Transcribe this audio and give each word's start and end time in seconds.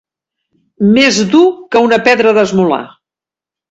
Més 0.95 1.21
dur 1.35 1.43
que 1.77 1.85
una 1.91 2.03
pedra 2.11 2.37
d'esmolar. 2.41 2.85